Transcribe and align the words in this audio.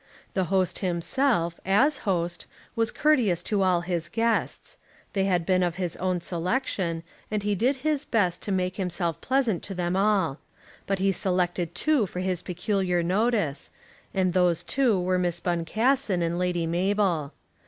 The 0.33 0.45
host 0.45 0.79
himself, 0.79 1.59
as 1.63 1.99
host, 2.09 2.47
was 2.75 2.89
courteous 2.89 3.43
to 3.43 3.61
all 3.61 3.81
his 3.81 4.09
guests. 4.09 4.79
They 5.13 5.25
had 5.25 5.45
been 5.45 5.61
of 5.61 5.75
his 5.75 5.95
own 5.97 6.21
selection, 6.21 7.03
and 7.29 7.43
he 7.43 7.53
did 7.53 7.75
his 7.85 8.03
best 8.03 8.41
to 8.41 8.51
make 8.51 8.77
himself 8.77 9.21
pleasant 9.21 9.61
to 9.61 9.75
them 9.75 9.95
all. 9.95 10.39
But 10.87 10.97
he 10.97 11.11
selected 11.11 11.75
two 11.75 12.07
for 12.07 12.19
his 12.21 12.41
peculiar 12.41 13.03
notice, 13.03 13.69
and 14.11 14.33
those 14.33 14.63
two 14.63 14.99
were 14.99 15.19
Miss 15.19 15.39
Boncassen 15.39 16.23
and 16.23 16.39
Lady 16.39 16.65
Mabel. 16.65 17.31